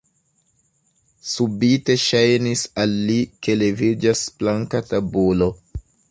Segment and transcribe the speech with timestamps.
[1.31, 3.17] Subite ŝajnis al li,
[3.47, 5.51] ke leviĝas planka tabulo.